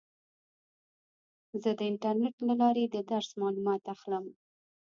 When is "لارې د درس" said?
2.61-3.29